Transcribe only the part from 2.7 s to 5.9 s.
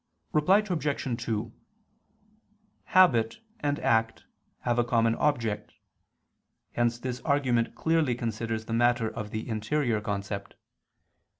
Habit and act have a common object.